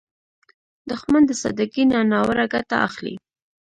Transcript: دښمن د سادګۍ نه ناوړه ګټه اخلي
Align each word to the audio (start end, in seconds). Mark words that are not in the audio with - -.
دښمن 0.89 1.23
د 1.27 1.31
سادګۍ 1.41 1.83
نه 1.91 1.99
ناوړه 2.11 2.45
ګټه 2.53 2.75
اخلي 2.87 3.15